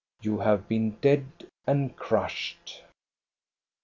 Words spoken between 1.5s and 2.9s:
and crushed.